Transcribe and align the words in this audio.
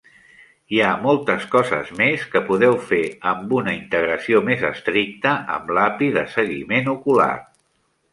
Hi 0.75 0.79
ha 0.83 0.91
moltes 1.01 1.43
coses 1.55 1.91
més 1.99 2.23
que 2.31 2.41
podeu 2.47 2.77
fer 2.93 3.01
amb 3.31 3.53
una 3.57 3.75
integració 3.81 4.41
més 4.47 4.63
estricta 4.71 5.35
amb 5.57 5.69
l'API 5.79 6.09
de 6.17 6.25
seguiment 6.37 6.91
ocular. 6.97 7.31